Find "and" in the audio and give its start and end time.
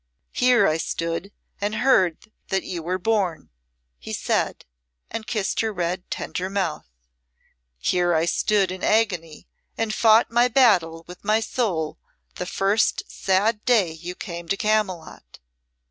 1.59-1.75, 5.11-5.27, 9.77-9.93